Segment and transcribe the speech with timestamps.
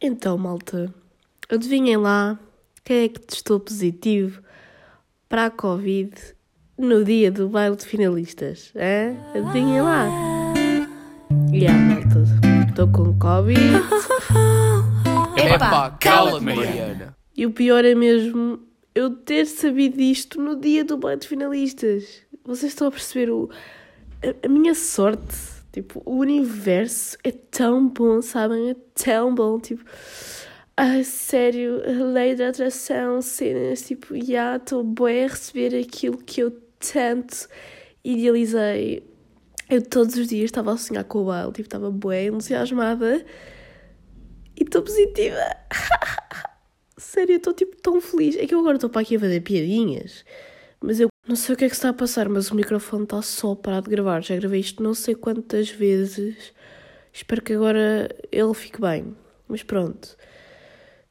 [0.00, 0.92] Então, malta,
[1.48, 2.38] adivinhem lá
[2.84, 4.42] quem é que testou positivo
[5.26, 6.14] para a Covid
[6.78, 8.72] no dia do baile de finalistas?
[8.74, 9.18] Hein?
[9.34, 10.06] Adivinhem lá.
[11.50, 12.24] E a malta,
[12.68, 13.58] estou com Covid.
[15.34, 17.16] Epá, cala-te, Mariana.
[17.34, 18.60] E o pior é mesmo
[18.94, 22.20] eu ter sabido disto no dia do baile de finalistas.
[22.44, 23.48] Vocês estão a perceber o,
[24.22, 25.55] a, a minha sorte?
[25.76, 28.70] Tipo, o universo é tão bom, sabem?
[28.70, 29.60] É tão bom.
[29.60, 29.84] Tipo,
[30.74, 31.82] a sério,
[32.14, 36.50] lei da atração, cenas, tipo, já estou bem a receber aquilo que eu
[36.80, 37.46] tanto
[38.02, 39.06] idealizei.
[39.68, 43.22] Eu todos os dias estava a sonhar com o baile, tipo, estava bem entusiasmada
[44.58, 45.36] e estou positiva.
[46.96, 48.34] sério, estou tipo tão feliz.
[48.36, 50.24] É que eu agora estou para aqui a fazer piadinhas,
[50.80, 53.20] mas eu não sei o que é que está a passar, mas o microfone está
[53.20, 54.22] só parado de gravar.
[54.22, 56.52] Já gravei isto não sei quantas vezes.
[57.12, 59.16] Espero que agora ele fique bem.
[59.48, 60.16] Mas pronto.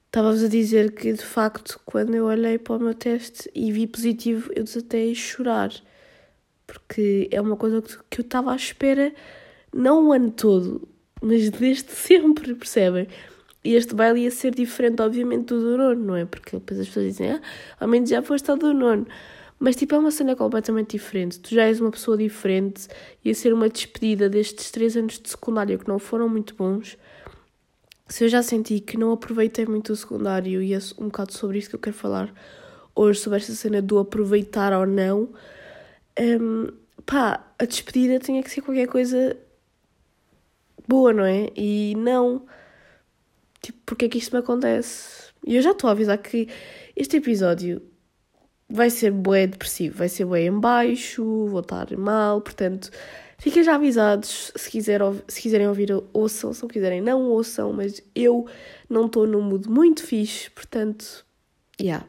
[0.06, 3.86] Estava-vos a dizer que, de facto, quando eu olhei para o meu teste e vi
[3.86, 5.72] positivo, eu desatei a chorar.
[6.66, 9.14] Porque é uma coisa que eu estava à espera,
[9.74, 10.88] não o ano todo,
[11.22, 13.08] mas desde sempre, percebem?
[13.66, 16.24] E este baile ia ser diferente, obviamente, do do nono, não é?
[16.24, 17.42] Porque depois as pessoas dizem, ah,
[17.80, 19.06] ao menos já foste ao do nono.
[19.60, 21.40] Mas tipo, é uma cena completamente diferente.
[21.40, 22.88] Tu já és uma pessoa diferente.
[23.24, 26.98] Ia ser uma despedida destes três anos de secundário que não foram muito bons.
[28.08, 31.58] Se eu já senti que não aproveitei muito o secundário, e é um bocado sobre
[31.58, 32.34] isso que eu quero falar
[32.94, 35.30] hoje, sobre esta cena do aproveitar ou não.
[36.20, 36.68] Um,
[37.06, 39.36] pá, a despedida tinha que ser qualquer coisa
[40.88, 41.50] boa, não é?
[41.56, 42.46] E não.
[43.62, 45.32] Tipo, porque é que isto me acontece?
[45.46, 46.48] E eu já estou a avisar que
[46.96, 47.82] este episódio
[48.70, 52.90] vai ser bué depressivo, vai ser bué em baixo, vou estar mal, portanto,
[53.38, 58.02] fiquem já avisados, se, quiser, se quiserem ouvir, ouçam, se não quiserem, não ouçam, mas
[58.16, 58.48] eu
[58.90, 61.26] não estou num mood muito fixe, portanto,
[61.80, 61.86] já.
[61.86, 62.08] Yeah.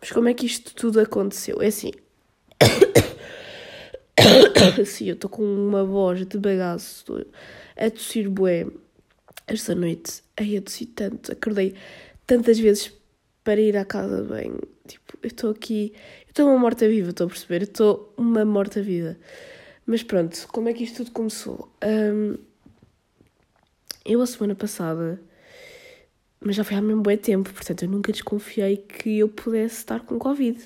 [0.00, 1.60] Mas como é que isto tudo aconteceu?
[1.60, 1.90] É assim...
[4.86, 7.26] Sim, eu estou com uma voz de bagaço, estou
[7.76, 8.66] a tossir bué
[9.46, 10.22] esta noite.
[10.36, 11.74] Ai, eu tossi tanto, acordei
[12.26, 12.92] tantas vezes
[13.42, 14.60] para ir à casa banho.
[14.88, 15.92] Tipo, eu estou aqui,
[16.26, 17.62] eu estou uma morta-viva, estou a perceber?
[17.62, 19.18] Eu estou uma morta-vida.
[19.86, 21.70] Mas pronto, como é que isto tudo começou?
[21.84, 22.36] Um,
[24.04, 25.20] eu, a semana passada,
[26.40, 30.00] mas já foi há mesmo bom tempo, portanto eu nunca desconfiei que eu pudesse estar
[30.00, 30.58] com Covid.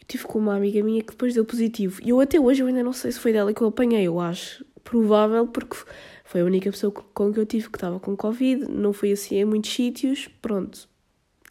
[0.00, 2.00] Eu tive com uma amiga minha que depois deu positivo.
[2.02, 4.18] E eu até hoje eu ainda não sei se foi dela que eu apanhei, eu
[4.20, 5.76] acho provável, porque
[6.24, 9.36] foi a única pessoa com que eu tive que estava com Covid, não foi assim
[9.36, 10.88] em muitos sítios, pronto,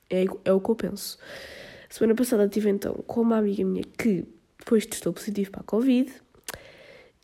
[0.09, 1.18] é, é o que eu penso.
[1.91, 4.25] Semana passada estive então com uma amiga minha que
[4.57, 6.09] depois testou positivo para a Covid.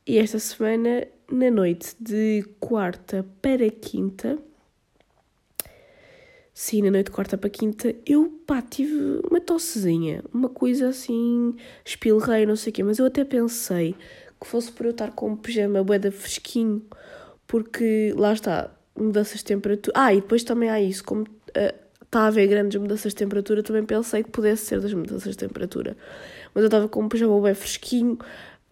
[0.05, 4.37] E esta semana, na noite de quarta para quinta,
[6.53, 11.55] sim, na noite de quarta para quinta, eu pá, tive uma tossezinha, uma coisa assim,
[11.85, 13.95] espilrei, não sei o quê, mas eu até pensei
[14.39, 16.85] que fosse por eu estar com um pijama boeda fresquinho,
[17.47, 19.93] porque lá está, mudanças de temperatura.
[19.97, 21.21] Ah, e depois também há isso, como.
[21.21, 25.31] Uh, está a haver grandes mudanças de temperatura, também pensei que pudesse ser das mudanças
[25.31, 25.95] de temperatura.
[26.53, 28.17] Mas eu estava com um pijama bem fresquinho,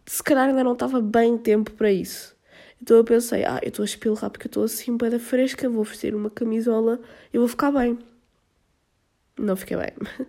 [0.06, 2.36] se calhar ainda não estava bem tempo para isso.
[2.82, 5.84] Então eu pensei, ah, eu estou a espilrar porque eu estou assim bem fresca, vou
[5.84, 7.00] vestir uma camisola
[7.34, 7.98] e vou ficar bem.
[9.38, 9.92] Não fiquei bem.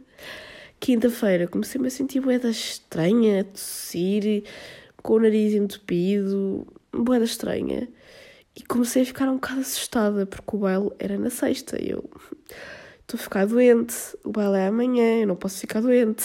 [0.80, 4.44] Quinta-feira comecei-me a sentir boeda estranha, a tossir,
[5.02, 7.88] com o nariz entupido, boeda estranha.
[8.54, 12.08] E comecei a ficar um bocado assustada, porque o baile era na sexta e eu
[13.06, 13.94] estou a ficar doente,
[14.24, 16.24] o baile é amanhã, eu não posso ficar doente.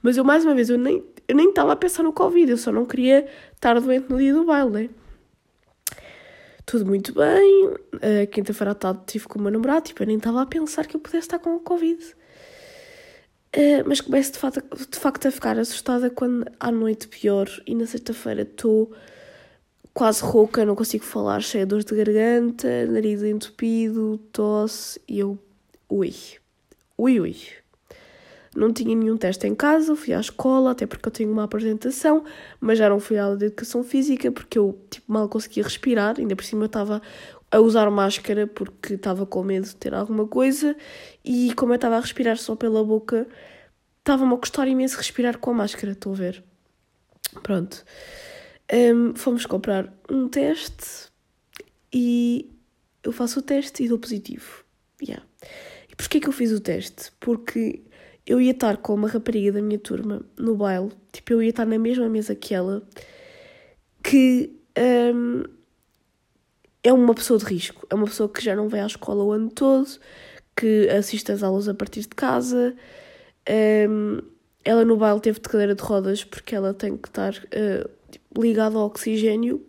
[0.00, 2.58] Mas eu, mais uma vez, eu nem eu nem estava a pensar no Covid, eu
[2.58, 4.90] só não queria estar doente no dia do baile?
[6.66, 10.16] Tudo muito bem, uh, quinta-feira à tarde estive com o meu namorado, tipo, eu nem
[10.16, 12.02] estava a pensar que eu pudesse estar com o Covid.
[13.54, 17.74] Uh, mas começo de facto, de facto a ficar assustada quando à noite pior e
[17.74, 18.92] na sexta-feira estou
[19.92, 25.38] quase rouca, não consigo falar, cheia de dores de garganta, nariz entupido, tosse e eu
[25.92, 26.14] ui,
[26.96, 27.36] ui, ui.
[28.54, 32.24] Não tinha nenhum teste em casa, fui à escola, até porque eu tenho uma apresentação,
[32.60, 36.16] mas já não fui à aula de educação física porque eu tipo, mal conseguia respirar,
[36.18, 37.00] ainda por cima eu estava
[37.50, 40.76] a usar máscara porque estava com medo de ter alguma coisa
[41.24, 43.26] e como eu estava a respirar só pela boca,
[43.98, 46.42] estava-me a custar imenso respirar com a máscara, estou a ver.
[47.42, 47.84] Pronto.
[48.72, 51.10] Um, fomos comprar um teste
[51.92, 52.50] e
[53.02, 54.64] eu faço o teste e dou positivo.
[55.02, 55.24] Yeah.
[55.92, 57.12] E porquê que eu fiz o teste?
[57.20, 57.82] Porque
[58.26, 61.66] eu ia estar com uma rapariga da minha turma no baile, tipo, eu ia estar
[61.66, 62.82] na mesma mesa que ela,
[64.02, 64.56] que
[65.14, 65.42] um,
[66.82, 67.86] é uma pessoa de risco.
[67.90, 69.88] É uma pessoa que já não vai à escola o ano todo,
[70.56, 72.74] que assiste às aulas a partir de casa.
[73.88, 74.18] Um,
[74.64, 78.78] ela no baile teve de cadeira de rodas porque ela tem que estar uh, ligada
[78.78, 79.64] ao oxigênio.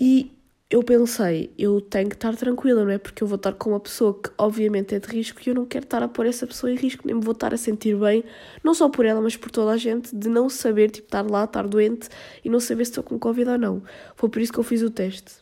[0.00, 0.32] E
[0.72, 2.96] eu pensei, eu tenho que estar tranquila, não é?
[2.96, 5.66] Porque eu vou estar com uma pessoa que obviamente é de risco e eu não
[5.66, 8.24] quero estar a pôr essa pessoa em risco, nem me vou estar a sentir bem,
[8.64, 11.44] não só por ela, mas por toda a gente, de não saber, tipo, estar lá,
[11.44, 12.08] estar doente
[12.42, 13.82] e não saber se estou com Covid ou não.
[14.16, 15.34] Foi por isso que eu fiz o teste.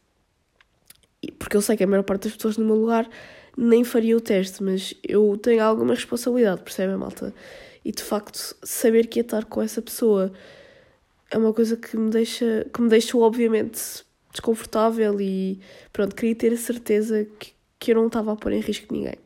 [1.39, 3.09] Porque eu sei que a maior parte das pessoas no meu lugar
[3.57, 7.33] nem faria o teste, mas eu tenho alguma responsabilidade, percebem, malta?
[7.85, 10.33] E de facto, saber que ia estar com essa pessoa
[11.31, 15.61] é uma coisa que me deixa, que me deixa obviamente desconfortável e
[15.93, 19.17] pronto, queria ter a certeza que, que eu não estava a pôr em risco ninguém.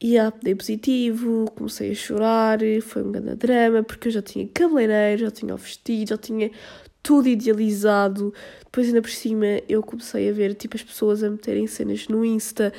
[0.00, 4.46] E ah, dei positivo, comecei a chorar, foi um grande drama, porque eu já tinha
[4.52, 6.50] cabeleireiro, já tinha o vestido, já tinha
[7.02, 8.34] tudo idealizado.
[8.64, 12.24] Depois, ainda por cima, eu comecei a ver tipo, as pessoas a meterem cenas no
[12.24, 12.72] Insta,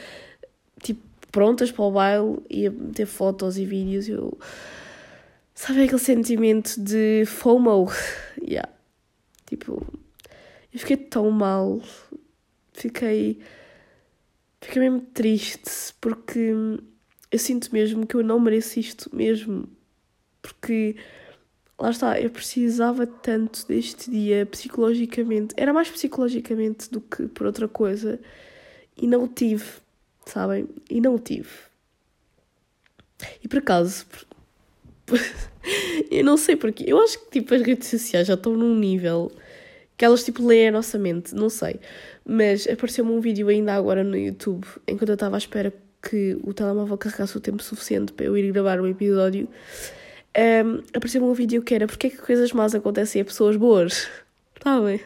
[0.84, 4.08] tipo, prontas para o baile e a meter fotos e vídeos.
[4.08, 4.38] Eu...
[5.54, 7.88] Sabe aquele sentimento de FOMO?
[8.40, 8.70] yeah.
[9.48, 9.84] Tipo,
[10.76, 11.82] eu fiquei tão mal.
[12.74, 13.40] Fiquei.
[14.60, 16.52] Fiquei mesmo triste porque
[17.32, 19.70] eu sinto mesmo que eu não mereço isto mesmo.
[20.42, 20.98] Porque
[21.80, 25.56] lá está, eu precisava tanto deste dia psicologicamente.
[25.56, 28.20] Era mais psicologicamente do que por outra coisa.
[28.98, 29.66] E não o tive,
[30.26, 30.68] sabem?
[30.90, 31.50] E não o tive.
[33.42, 34.06] E por acaso,
[36.12, 36.84] eu não sei porquê.
[36.86, 39.32] Eu acho que tipo as redes sociais já estão num nível
[39.98, 41.80] que elas tipo leem a nossa mente, não sei.
[42.26, 46.54] Mas apareceu-me um vídeo ainda agora no YouTube, enquanto eu estava à espera que o
[46.54, 49.48] telemóvel carregasse o tempo suficiente para eu ir gravar o episódio.
[50.38, 54.08] Um, apareceu-me um vídeo que era porque é que coisas más acontecem a pessoas boas.
[54.56, 55.00] Está bem?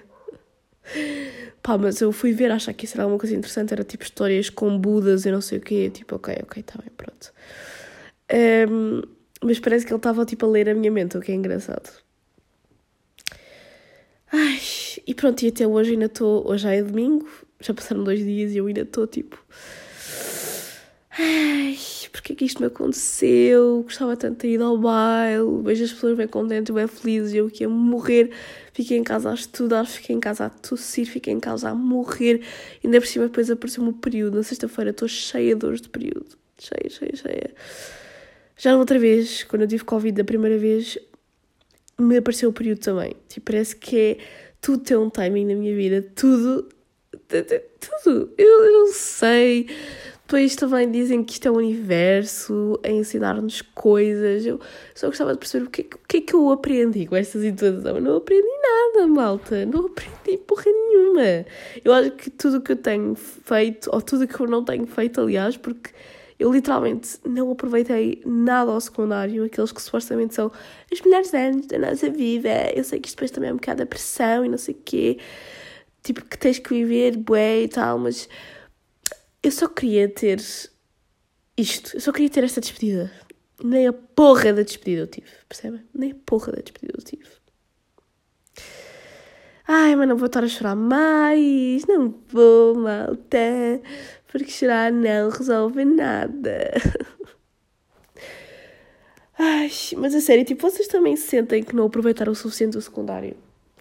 [1.62, 4.50] Pá, mas eu fui ver, achar que isso era alguma coisa interessante, era tipo histórias
[4.50, 5.89] com Budas e não sei o quê.
[5.94, 7.31] Tipo, ok, ok, está bem, pronto.
[8.71, 9.01] Um,
[9.41, 11.89] mas parece que ele estava tipo a ler a minha mente, o que é engraçado.
[14.31, 14.60] Ai,
[15.08, 16.48] e pronto, e até hoje ainda estou.
[16.48, 17.28] Hoje já é domingo,
[17.60, 19.44] já passaram dois dias e eu ainda estou tipo.
[21.18, 21.78] Ai,
[22.12, 23.81] porque é que isto me aconteceu?
[23.84, 27.64] Gostava tanto de ido ao baile, vejo as pessoas bem contentes, bem felizes, eu que
[27.64, 28.31] ia morrer.
[28.72, 32.42] Fiquei em casa a estudar, fiquei em casa a tossir, fiquei em casa a morrer.
[32.84, 34.38] E ainda por cima depois apareceu-me o período.
[34.38, 36.38] Na sexta-feira estou cheia de dores de período.
[36.58, 37.54] Cheia, cheia, cheia.
[38.58, 40.98] Já outra vez, quando eu tive Covid da primeira vez,
[42.01, 43.16] me apareceu o período também.
[43.28, 44.18] Tipo, parece que é
[44.62, 46.68] tudo tem um timing na minha vida, tudo,
[47.30, 48.34] tudo.
[48.38, 49.68] Eu, eu não sei.
[50.30, 54.46] Depois também dizem que isto é o universo a ensinar-nos coisas.
[54.46, 54.60] Eu
[54.94, 57.96] só gostava de perceber o que, o que é que eu aprendi com esta situação.
[57.96, 59.66] Eu não aprendi nada, malta.
[59.66, 61.46] Não aprendi porra nenhuma.
[61.84, 64.63] Eu acho que tudo o que eu tenho feito, ou tudo o que eu não
[64.63, 65.90] tenho feito, aliás, porque
[66.39, 70.50] eu literalmente não aproveitei nada ao secundário, aqueles que supostamente são
[70.89, 72.71] os melhores anos da nossa vida.
[72.74, 74.77] Eu sei que isto depois também é um bocado a pressão e não sei o
[74.86, 75.19] quê,
[76.01, 78.30] tipo que tens que viver bué e tal, mas
[79.44, 80.39] eu só queria ter
[81.57, 83.12] isto, eu só queria ter esta despedida.
[83.62, 85.81] Nem a porra da despedida eu tive, percebem?
[85.94, 87.27] Nem a porra da despedida eu tive.
[89.68, 93.38] Ai, mas não vou estar a chorar mais, não vou, malta
[94.31, 96.72] porque chorar não resolve nada.
[99.38, 103.36] Ai, mas a sério, tipo, vocês também sentem que não aproveitaram o suficiente o secundário?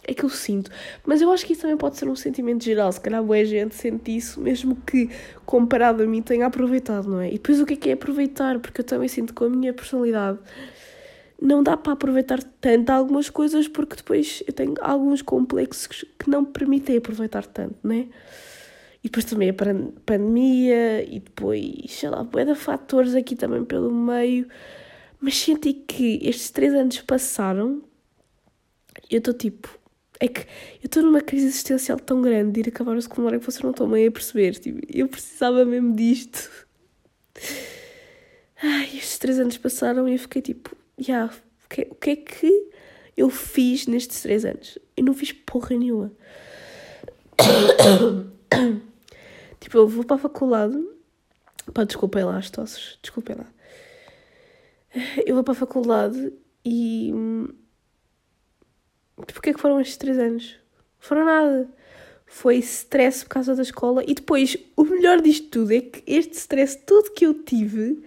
[0.05, 0.71] É que eu sinto.
[1.05, 2.91] Mas eu acho que isso também pode ser um sentimento geral.
[2.93, 5.11] Se calhar boa gente sente isso, mesmo que
[5.45, 7.29] comparado a mim tenha aproveitado, não é?
[7.29, 8.59] E depois o que é que é aproveitar?
[8.61, 10.39] Porque eu também sinto com a minha personalidade
[11.41, 16.45] não dá para aproveitar tanto algumas coisas porque depois eu tenho alguns complexos que não
[16.45, 18.07] permitem aproveitar tanto, não é?
[19.09, 24.47] E depois também a pandemia, e depois, sei lá, bué fatores aqui também pelo meio.
[25.19, 27.83] Mas senti que estes três anos passaram
[29.11, 29.79] e eu estou tipo.
[30.21, 33.47] É que eu estou numa crise existencial tão grande de ir acabar o secundário que
[33.47, 34.57] vocês não estão meio a perceber.
[34.57, 36.67] Tipo, eu precisava mesmo disto.
[38.63, 41.33] Ai, estes três anos passaram e eu fiquei tipo, yeah,
[41.65, 42.71] o, que, o que é que
[43.17, 44.79] eu fiz nestes três anos?
[44.95, 46.13] Eu não fiz porra nenhuma.
[49.61, 50.79] Tipo, eu vou para a faculdade.
[51.73, 53.47] Pá, desculpem lá as tosses, desculpem lá.
[55.27, 56.33] Eu vou para a faculdade
[56.65, 57.13] e.
[59.17, 60.57] Porquê que foram estes três anos?
[60.99, 61.69] Foram nada.
[62.27, 64.03] Foi stress por causa da escola.
[64.07, 68.05] E depois, o melhor disto tudo é que este stress todo que eu tive.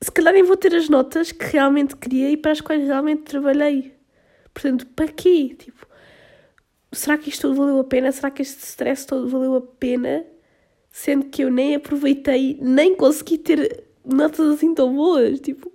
[0.00, 3.22] Se calhar nem vou ter as notas que realmente queria e para as quais realmente
[3.22, 3.92] trabalhei.
[4.54, 5.56] Portanto, para quê?
[5.58, 5.86] Tipo,
[6.92, 8.10] será que isto tudo valeu a pena?
[8.12, 10.24] Será que este stress todo valeu a pena?
[10.90, 15.40] Sendo que eu nem aproveitei, nem consegui ter notas assim tão boas.
[15.40, 15.70] Tipo,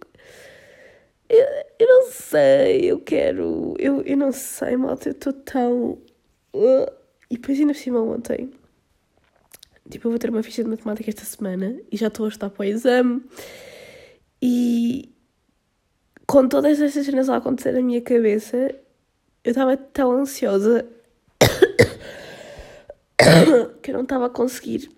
[1.30, 1.46] eu,
[1.80, 3.76] eu não sei, eu quero.
[3.80, 5.98] Eu, eu não sei, malta, eu estou tão.
[6.54, 6.92] Uh,
[7.30, 8.52] e depois ainda por cima ontem.
[9.90, 12.50] Tipo, eu vou ter uma ficha de matemática esta semana e já estou a estar
[12.50, 13.24] para o exame.
[14.42, 15.14] E
[16.26, 18.58] com todas estas cenas a acontecer na minha cabeça,
[19.44, 20.86] eu estava tão ansiosa
[23.82, 24.90] que eu não estava a conseguir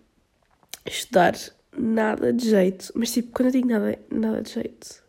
[0.86, 1.36] estudar
[1.78, 2.92] nada de jeito.
[2.96, 5.04] Mas tipo, quando eu digo nada, nada de jeito,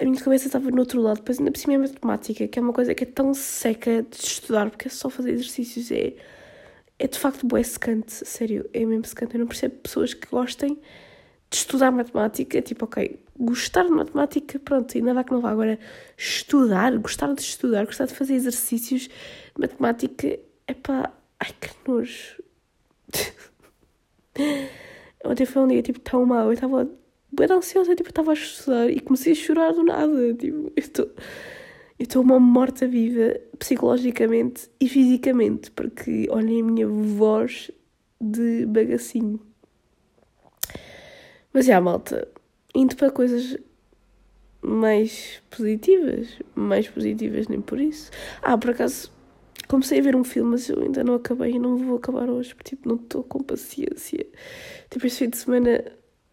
[0.00, 1.18] a minha cabeça estava no outro lado.
[1.18, 4.16] Depois ainda por cima é matemática, que é uma coisa que é tão seca de
[4.16, 5.90] estudar, porque é só fazer exercícios.
[5.90, 6.14] É,
[6.98, 9.34] é de facto bué secante, sério, é mesmo secante.
[9.34, 10.78] Eu não percebo pessoas que gostem
[11.50, 15.50] de estudar matemática, tipo, ok, gostar de matemática, pronto, ainda vai que não vá.
[15.50, 15.78] Agora,
[16.16, 19.12] estudar, gostar de estudar, gostar de fazer exercícios de
[19.58, 20.38] matemática,
[20.68, 22.42] é pá, ai que nojo.
[25.24, 26.88] Ontem foi um dia, tipo, tão mau, eu estava
[27.32, 31.10] bem ansiosa, tipo, estava a estudar e comecei a chorar do nada, tipo, eu estou...
[31.98, 37.70] Eu estou uma morta-viva psicologicamente e fisicamente, porque olhem a minha voz
[38.18, 39.38] de bagacinho.
[41.52, 42.26] Mas é, malta,
[42.74, 43.58] indo para coisas
[44.62, 48.10] mais positivas, mais positivas nem por isso.
[48.40, 49.12] Ah, por acaso,
[49.68, 52.54] comecei a ver um filme, mas eu ainda não acabei e não vou acabar hoje,
[52.54, 54.26] porque tipo, não estou com paciência.
[54.90, 55.84] Tipo, este fim de semana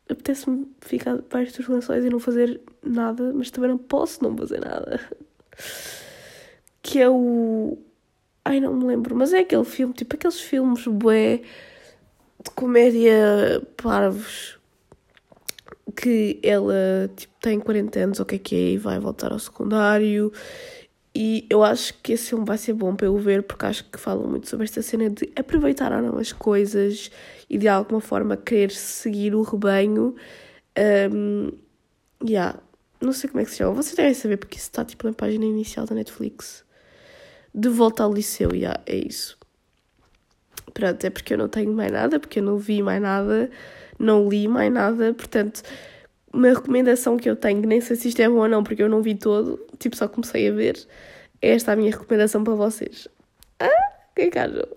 [0.09, 4.59] apetece-me ficar debaixo dos lençóis e não fazer nada, mas também não posso não fazer
[4.59, 4.99] nada.
[6.81, 7.77] Que é o.
[8.45, 11.41] Ai, não me lembro, mas é aquele filme, tipo aqueles filmes bué
[12.43, 14.57] de comédia parvos
[15.95, 19.39] que ela tipo, tem 40 anos, o que é que é, e vai voltar ao
[19.39, 20.31] secundário.
[21.19, 23.99] E eu acho que esse filme vai ser bom para eu ver, porque acho que
[23.99, 27.09] fala muito sobre esta cena de aproveitar ou não as coisas
[27.49, 30.15] e de alguma forma querer seguir o rebanho.
[31.11, 31.51] Um,
[32.23, 32.59] yeah.
[33.01, 33.73] Não sei como é que se chama.
[33.73, 36.63] Vocês devem saber porque isso está tipo na página inicial da Netflix.
[37.51, 39.39] De volta ao liceu, yeah, é isso.
[40.71, 43.49] Pronto, é porque eu não tenho mais nada, porque eu não vi mais nada
[43.99, 45.63] não li mais nada, portanto,
[46.33, 48.89] uma recomendação que eu tenho, nem sei se isto é bom ou não, porque eu
[48.89, 50.77] não vi todo, tipo, só comecei a ver,
[51.41, 53.07] é esta a minha recomendação para vocês.
[53.59, 53.69] Ah,
[54.15, 54.67] que caro.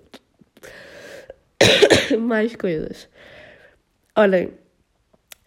[2.18, 3.08] mais coisas.
[4.16, 4.52] Olhem,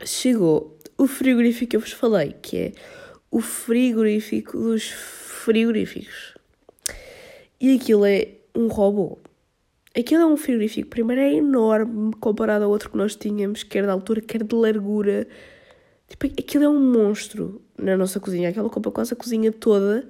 [0.05, 2.72] chegou o frigorífico que eu vos falei, que é
[3.31, 6.36] o frigorífico dos frigoríficos.
[7.60, 9.19] E aquilo é um robô.
[9.98, 13.89] Aquilo é um frigorífico, primeiro é enorme comparado ao outro que nós tínhamos, quer de
[13.89, 15.27] altura, quer de largura.
[16.13, 18.50] Tipo, aquilo é um monstro na nossa cozinha.
[18.50, 20.08] Aquela copa quase a cozinha toda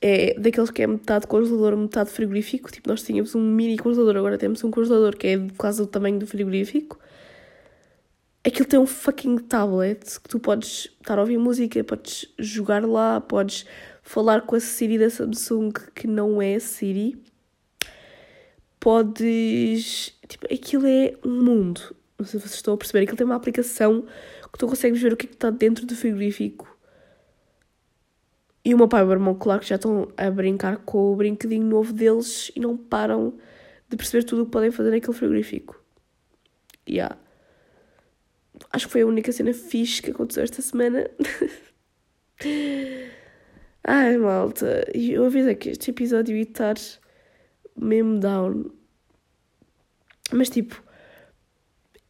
[0.00, 2.72] é daqueles que é metade congelador, metade frigorífico.
[2.72, 6.18] Tipo, nós tínhamos um mini congelador, agora temos um congelador que é quase do tamanho
[6.18, 6.98] do frigorífico.
[8.44, 13.20] Aquilo tem um fucking tablet que tu podes estar a ouvir música, podes jogar lá,
[13.20, 13.66] podes
[14.02, 17.22] falar com a Siri da Samsung que não é Siri
[18.80, 20.12] podes.
[20.26, 21.94] Tipo, aquilo é um mundo.
[22.18, 23.04] Não sei se vocês estão a perceber.
[23.04, 24.04] Aquilo tem uma aplicação
[24.52, 26.68] que tu consegues ver o que é que está dentro do frigorífico.
[28.64, 31.12] E o meu pai e o meu irmão, claro que já estão a brincar com
[31.12, 33.36] o brinquedinho novo deles e não param
[33.88, 35.82] de perceber tudo o que podem fazer naquele frigorífico.
[36.86, 37.18] E yeah.
[38.70, 41.10] Acho que foi a única cena fixe que aconteceu esta semana.
[43.84, 44.86] Ai, malta.
[44.94, 46.76] Eu avisei que este episódio ia estar
[47.76, 48.70] mesmo down.
[50.32, 50.82] Mas tipo,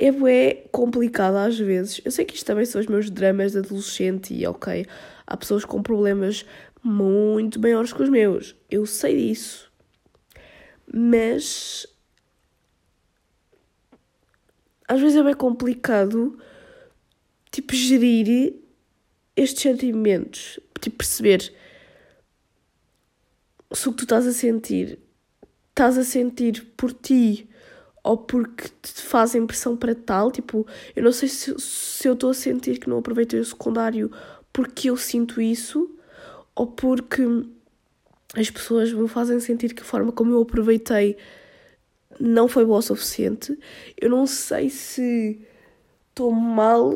[0.03, 2.01] é bué complicado às vezes.
[2.05, 4.85] Eu sei que isto também são os meus dramas de adolescente e ok,
[5.25, 6.45] há pessoas com problemas
[6.83, 8.57] muito maiores que os meus.
[8.69, 9.71] Eu sei disso.
[10.93, 11.87] Mas
[14.89, 16.37] às vezes é bem complicado
[17.53, 18.57] tipo gerir
[19.37, 21.55] estes sentimentos, tipo perceber
[23.73, 24.99] se o que tu estás a sentir
[25.71, 27.49] estás a sentir por ti
[28.03, 30.31] ou porque te fazem pressão para tal.
[30.31, 34.11] Tipo, eu não sei se, se eu estou a sentir que não aproveitei o secundário
[34.53, 35.91] porque eu sinto isso
[36.55, 37.23] ou porque
[38.35, 41.17] as pessoas me fazem sentir que a forma como eu aproveitei
[42.19, 43.59] não foi boa o suficiente.
[44.01, 45.41] Eu não sei se
[46.11, 46.93] estou mal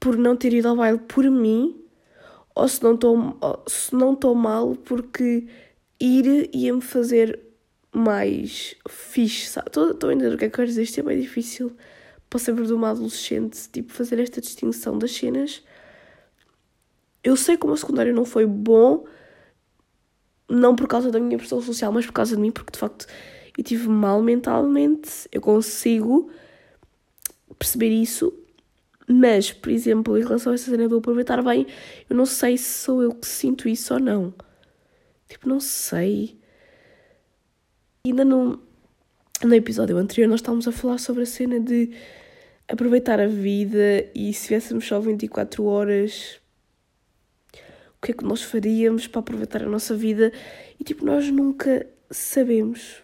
[0.00, 1.84] por não ter ido ao baile por mim
[2.54, 5.46] ou se não estou mal porque
[6.00, 7.47] ir ia-me fazer
[7.92, 11.76] mais fixe, Estou a entender o que é que quero dizer, isto é bem difícil
[12.28, 15.62] para sempre de uma adolescente, tipo, fazer esta distinção das cenas.
[17.24, 19.04] Eu sei como o secundário não foi bom,
[20.48, 23.06] não por causa da minha pressão social, mas por causa de mim, porque de facto
[23.56, 26.30] eu tive mal mentalmente, eu consigo
[27.58, 28.32] perceber isso,
[29.08, 31.66] mas, por exemplo, em relação a essa cena do aproveitar bem,
[32.08, 34.34] eu não sei se sou eu que sinto isso ou não.
[35.28, 36.38] Tipo, não sei.
[38.08, 38.60] Ainda não.
[39.44, 41.90] No episódio anterior, nós estávamos a falar sobre a cena de
[42.66, 46.40] aproveitar a vida e se tivéssemos só 24 horas,
[47.54, 50.32] o que é que nós faríamos para aproveitar a nossa vida?
[50.80, 53.02] E tipo, nós nunca sabemos.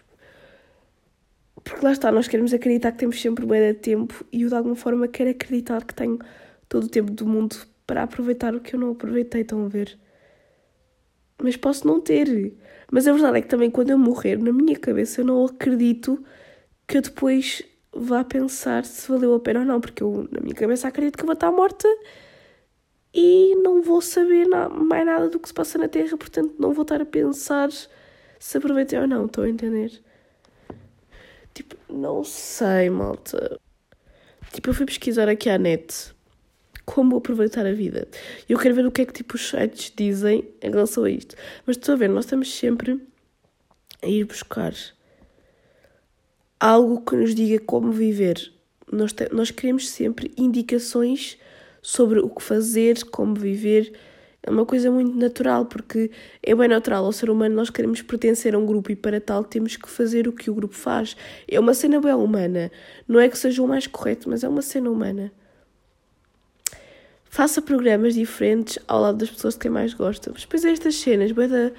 [1.63, 4.55] Porque lá está, nós queremos acreditar que temos sempre bem de tempo e eu de
[4.55, 6.19] alguma forma quero acreditar que tenho
[6.67, 7.55] todo o tempo do mundo
[7.87, 9.97] para aproveitar o que eu não aproveitei, estão a ver?
[11.41, 12.53] Mas posso não ter.
[12.91, 16.23] Mas a verdade é que também quando eu morrer, na minha cabeça, eu não acredito
[16.87, 17.63] que eu depois
[17.93, 21.23] vá pensar se valeu a pena ou não, porque eu, na minha cabeça, acredito que
[21.23, 21.87] eu vou estar morta
[23.13, 26.83] e não vou saber mais nada do que se passa na Terra, portanto, não vou
[26.83, 27.69] estar a pensar
[28.39, 30.03] se aproveitei ou não, estão a entender?
[31.53, 33.59] Tipo, não sei, malta.
[34.51, 36.14] Tipo, eu fui pesquisar aqui à net
[36.85, 38.07] como aproveitar a vida.
[38.47, 41.35] Eu quero ver o que é que tipo, os sites dizem em relação a isto.
[41.65, 43.01] Mas estou a ver, nós estamos sempre
[44.01, 44.73] a ir buscar
[46.59, 48.51] algo que nos diga como viver.
[48.91, 51.37] Nós, te, nós queremos sempre indicações
[51.81, 53.91] sobre o que fazer, como viver
[54.45, 56.11] é uma coisa muito natural, porque
[56.43, 59.43] é bem natural ao ser humano nós queremos pertencer a um grupo e para tal
[59.43, 61.17] temos que fazer o que o grupo faz.
[61.47, 62.71] É uma cena bem humana.
[63.07, 65.31] Não é que seja o mais correto, mas é uma cena humana.
[67.35, 70.31] Faça programas diferentes ao lado das pessoas de quem mais gosta.
[70.31, 71.69] Mas depois é estas cenas bem da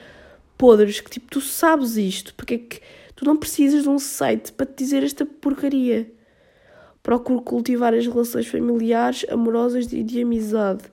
[0.58, 2.82] podres que tipo, tu sabes isto, porque é que
[3.14, 6.12] tu não precisas de um site para te dizer esta porcaria.
[7.02, 10.84] Procure cultivar as relações familiares, amorosas e de amizade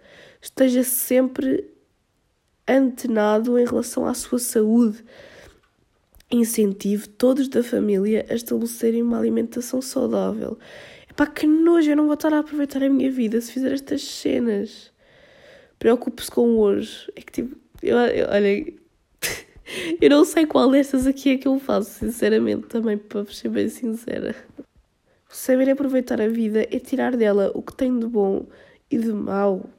[0.41, 1.69] esteja sempre
[2.65, 5.03] antenado em relação à sua saúde.
[6.31, 10.57] Incentive todos da família a estabelecerem uma alimentação saudável.
[11.13, 14.01] Epá, que nojo, eu não vou estar a aproveitar a minha vida se fizer estas
[14.01, 14.91] cenas.
[15.77, 17.11] Preocupe-se com hoje.
[17.15, 18.73] É que tipo, eu, eu, olha,
[20.01, 23.69] eu não sei qual destas aqui é que eu faço, sinceramente, também, para ser bem
[23.69, 24.35] sincera.
[25.29, 28.47] Saber aproveitar a vida é tirar dela o que tem de bom
[28.89, 29.69] e de mau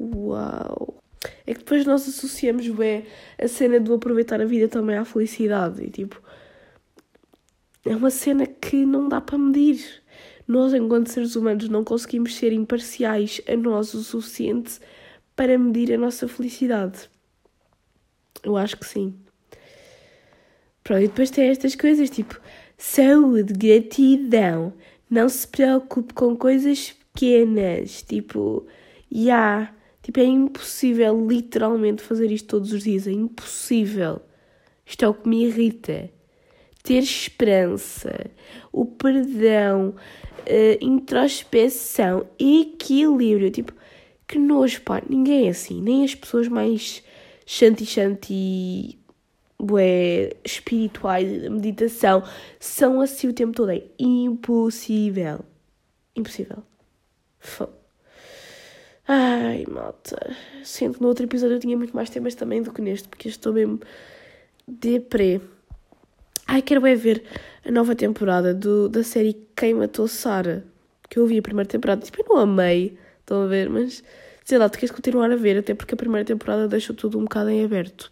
[0.00, 1.02] Uau!
[1.46, 3.04] É que depois nós associamos bem
[3.36, 5.82] a cena do aproveitar a vida também à felicidade.
[5.82, 6.22] E tipo,
[7.84, 10.02] é uma cena que não dá para medir.
[10.48, 14.80] Nós, enquanto seres humanos, não conseguimos ser imparciais a nós o suficiente
[15.36, 17.08] para medir a nossa felicidade.
[18.42, 19.14] Eu acho que sim.
[20.82, 22.40] Pronto, e depois tem estas coisas tipo
[22.78, 24.72] saúde, gratidão,
[25.10, 28.66] não se preocupe com coisas pequenas, tipo,
[29.12, 29.18] já.
[29.20, 33.06] Yeah, Tipo, é impossível literalmente fazer isto todos os dias.
[33.06, 34.22] É impossível.
[34.86, 36.10] Isto é o que me irrita.
[36.88, 38.30] Ter esperança,
[38.72, 39.94] o perdão,
[40.46, 43.50] a introspeção, equilíbrio.
[43.50, 43.74] Tipo,
[44.26, 45.02] que nojo, pá.
[45.06, 45.82] Ninguém é assim.
[45.82, 47.04] Nem as pessoas mais
[47.44, 48.98] shanti-shanti,
[50.42, 52.24] espirituais, meditação,
[52.58, 53.70] são assim o tempo todo.
[53.70, 55.40] É impossível.
[56.16, 56.62] Impossível.
[57.38, 57.74] Fogo.
[59.06, 60.34] Ai, malta.
[60.64, 63.28] Sinto que no outro episódio eu tinha muito mais temas também do que neste, porque
[63.28, 63.78] estou mesmo
[64.66, 65.38] deprê.
[66.50, 67.22] Ai, quero é ver
[67.62, 70.64] a nova temporada do, da série Quem Matou Sara.
[71.10, 72.00] Que eu vi a primeira temporada.
[72.00, 72.98] Tipo, eu não amei.
[73.20, 73.68] Estão a ver?
[73.68, 74.02] Mas,
[74.46, 77.24] sei lá, tu queres continuar a ver, até porque a primeira temporada deixou tudo um
[77.24, 78.10] bocado em aberto.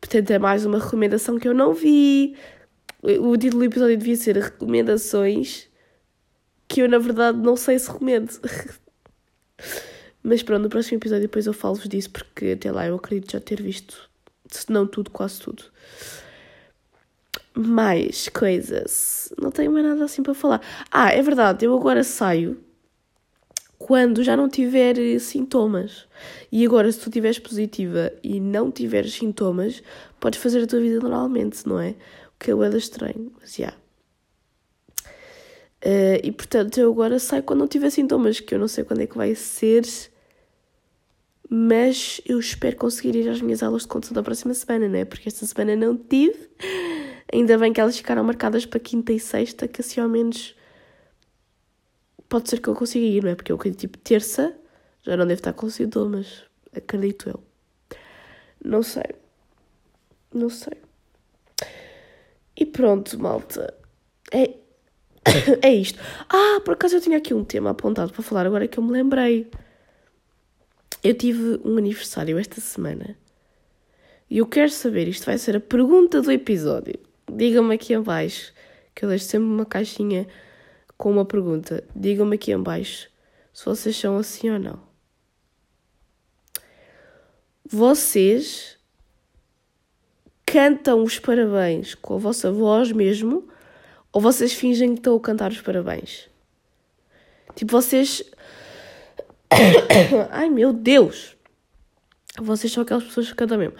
[0.00, 2.36] Portanto, é mais uma recomendação que eu não vi.
[3.02, 5.68] O título do episódio devia ser Recomendações
[6.68, 8.30] que eu, na verdade, não sei se recomendo.
[10.22, 13.40] Mas pronto, no próximo episódio depois eu falo-vos disso, porque até lá eu acredito já
[13.40, 14.08] ter visto,
[14.48, 15.64] se não tudo, quase tudo.
[17.56, 19.32] Mais coisas.
[19.40, 20.60] Não tenho mais nada assim para falar.
[20.90, 22.58] Ah, é verdade, eu agora saio
[23.78, 26.06] quando já não tiver sintomas.
[26.50, 29.82] E agora, se tu estiveres positiva e não tiveres sintomas,
[30.20, 31.90] podes fazer a tua vida normalmente, não é?
[31.90, 33.64] O que é estranho, mas já.
[33.64, 33.78] Yeah.
[35.84, 39.02] Uh, e portanto eu agora saio quando não tiver sintomas, que eu não sei quando
[39.02, 39.84] é que vai ser,
[41.48, 45.04] mas eu espero conseguir ir às minhas aulas de condução da próxima semana, né?
[45.04, 46.48] Porque esta semana não tive.
[47.32, 50.54] Ainda bem que elas ficaram marcadas para quinta e sexta, que assim ao menos
[52.28, 53.34] pode ser que eu consiga ir, não é?
[53.34, 54.56] Porque eu acredito tipo terça
[55.06, 56.42] já não devo estar com sintomas,
[56.76, 57.40] acredito eu.
[58.64, 59.14] Não sei.
[60.34, 60.74] Não sei.
[62.56, 63.72] E pronto, malta.
[64.32, 64.56] É,
[65.62, 66.00] é isto.
[66.28, 68.90] Ah, por acaso eu tinha aqui um tema apontado para falar agora que eu me
[68.90, 69.48] lembrei.
[71.04, 73.16] Eu tive um aniversário esta semana
[74.28, 76.98] E eu quero saber, isto vai ser a pergunta do episódio.
[77.30, 78.52] Digam-me aqui em baixo,
[78.94, 80.26] que eu deixo sempre uma caixinha
[80.96, 81.84] com uma pergunta.
[81.94, 83.08] Digam-me aqui em baixo
[83.56, 84.78] se vocês são assim ou não.
[87.64, 88.76] Vocês
[90.44, 93.48] cantam os parabéns com a vossa voz mesmo
[94.12, 96.28] ou vocês fingem que estão a cantar os parabéns?
[97.54, 98.22] Tipo, vocês.
[100.30, 101.34] Ai meu Deus!
[102.38, 103.74] Vocês são aquelas pessoas que cantam mesmo.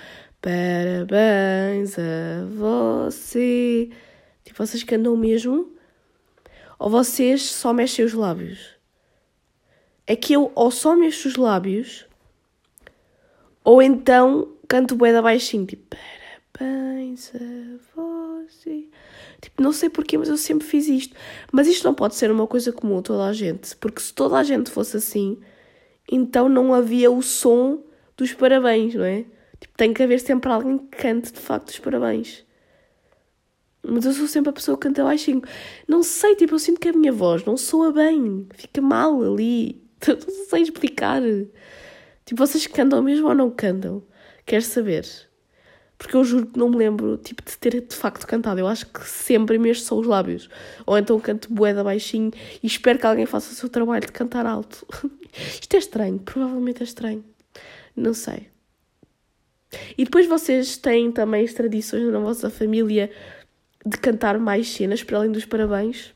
[0.47, 3.91] Parabéns a você.
[4.45, 5.73] Tipo, vocês cantam mesmo?
[6.79, 8.77] Ou vocês só mexem os lábios?
[10.07, 12.07] É que eu ou só mexo os lábios
[13.65, 15.97] ou então canto bué da baixinho, tipo,
[16.53, 18.87] parabéns a você.
[19.41, 21.17] Tipo, não sei porquê, mas eu sempre fiz isto.
[21.51, 24.37] Mas isto não pode ser uma coisa comum a toda a gente, porque se toda
[24.39, 25.41] a gente fosse assim,
[26.09, 27.83] então não havia o som
[28.17, 29.25] dos parabéns, não é?
[29.77, 32.45] Tem que haver sempre alguém que cante de facto os parabéns.
[33.83, 35.43] Mas eu sou sempre a pessoa que canta baixinho.
[35.87, 38.47] Não sei, tipo, eu sinto que a minha voz não soa bem.
[38.55, 39.81] Fica mal ali.
[40.07, 41.23] Não sei explicar.
[42.25, 44.03] Tipo, vocês cantam mesmo ou não cantam?
[44.45, 45.07] Quero saber.
[45.97, 48.61] Porque eu juro que não me lembro, tipo, de ter de facto cantado.
[48.61, 50.49] Eu acho que sempre mesmo são os lábios.
[50.85, 52.31] Ou então canto boeda baixinho
[52.63, 54.87] e espero que alguém faça o seu trabalho de cantar alto.
[55.61, 57.25] Isto é estranho, provavelmente é estranho.
[57.97, 58.49] Não sei.
[59.97, 63.11] E depois vocês têm também as tradições na vossa família
[63.85, 66.15] de cantar mais cenas para além dos parabéns?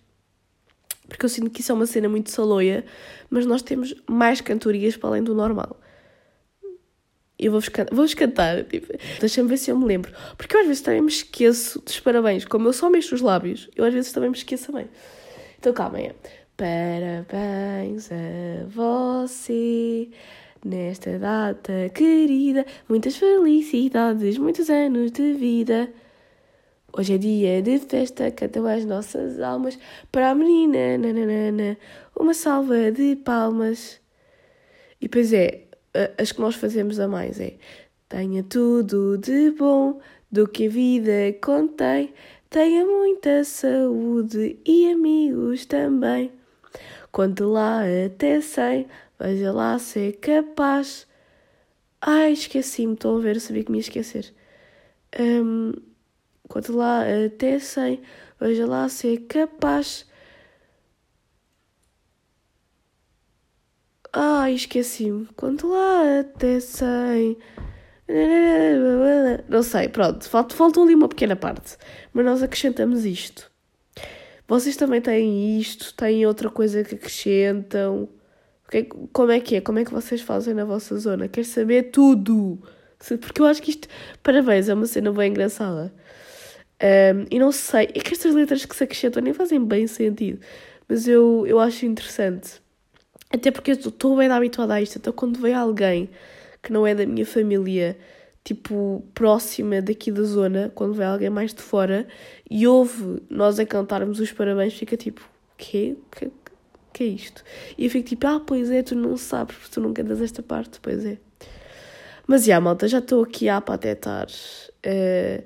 [1.09, 2.85] Porque eu sinto que isso é uma cena muito saloia,
[3.29, 5.81] mas nós temos mais cantorias para além do normal
[7.41, 10.13] eu vou-vos cantar, vou cantar tipo, deixa-me ver se eu me lembro.
[10.37, 12.45] Porque eu às vezes também me esqueço dos parabéns.
[12.45, 14.89] Como eu só mexo os lábios, eu às vezes também me esqueço também.
[15.59, 16.15] Então calma, é.
[16.57, 20.11] Parabéns a você
[20.65, 22.65] nesta data querida.
[22.89, 25.91] Muitas felicidades, muitos anos de vida.
[26.93, 29.79] Hoje é dia de festa, cantam as nossas almas
[30.11, 31.79] para a menina, nananana,
[32.19, 34.01] uma salva de palmas.
[35.01, 35.63] E depois é,
[36.19, 37.55] as que nós fazemos a mais é
[38.09, 42.13] tenha tudo de bom do que a vida contém,
[42.51, 46.33] tenha muita saúde e amigos também.
[47.13, 48.87] Conte lá até cem,
[49.21, 51.07] veja lá se é capaz.
[52.01, 54.35] Ai, esqueci-me, estou a ver, eu sabia que me ia esquecer.
[55.19, 55.73] Um,
[56.71, 58.01] lá até cem,
[58.41, 60.07] veja lá se é capaz.
[64.13, 65.27] Ai, esqueci-me.
[65.37, 67.39] Quanto lá até sei.
[69.49, 70.29] Não sei, pronto.
[70.29, 71.77] Faltou ali uma pequena parte.
[72.13, 73.51] Mas nós acrescentamos isto.
[74.49, 75.95] Vocês também têm isto?
[75.95, 78.09] Têm outra coisa que acrescentam?
[79.13, 79.61] Como é que é?
[79.61, 81.29] Como é que vocês fazem na vossa zona?
[81.29, 82.59] Quero saber tudo.
[83.21, 83.89] Porque eu acho que isto,
[84.23, 85.93] parabéns, é uma cena bem engraçada.
[86.83, 90.41] Um, e não sei, é que estas letras que se acrescentam nem fazem bem sentido.
[90.89, 92.61] Mas eu, eu acho interessante.
[93.33, 94.99] Até porque eu estou bem habituada a isto.
[94.99, 96.11] Então, quando vem alguém
[96.63, 97.97] que não é da minha família,
[98.45, 102.07] tipo, próxima daqui da zona, quando vem alguém mais de fora
[102.51, 105.23] e ouve nós a cantarmos os parabéns, fica tipo,
[105.57, 105.97] quê?
[106.11, 106.31] Que,
[106.93, 107.43] que é isto?
[107.77, 110.43] E eu fico tipo, ah, pois é, tu não sabes, porque tu não cantas esta
[110.43, 111.19] parte, pois é.
[112.27, 114.29] Mas, já, malta, já estou aqui a patetar.
[114.87, 115.45] Uh,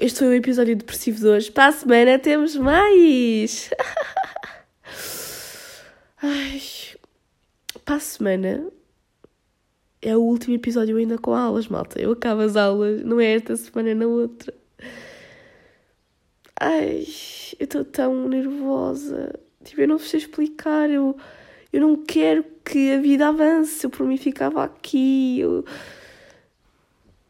[0.00, 1.50] este foi o episódio depressivo de hoje.
[1.50, 3.70] Para a semana temos mais!
[6.22, 6.62] Ai,
[7.84, 8.70] para a semana
[10.00, 12.00] é o último episódio ainda com aulas, malta.
[12.00, 14.54] Eu acabo as aulas, não é esta semana, é na outra.
[16.60, 17.06] Ai,
[17.58, 19.32] eu estou tão nervosa.
[19.64, 20.90] Tipo, eu não sei explicar.
[20.90, 21.16] Eu,
[21.72, 23.84] eu não quero que a vida avance.
[23.84, 25.40] Eu por mim ficava aqui.
[25.40, 25.64] Eu...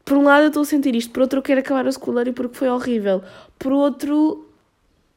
[0.05, 2.33] Por um lado eu estou a sentir isto, por outro eu quero acabar o secundário
[2.33, 3.21] porque foi horrível.
[3.59, 4.49] Por outro,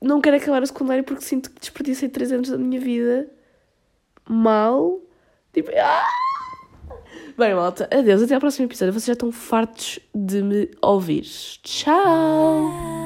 [0.01, 3.31] não quero acabar o secundário porque sinto que desperdicei 3 anos da minha vida
[4.29, 5.01] mal.
[5.53, 6.07] Tipo, ah!
[7.37, 8.92] Bem, malta, adeus, até ao próximo episódio.
[8.92, 11.22] Vocês já estão fartos de me ouvir.
[11.62, 13.02] Tchau!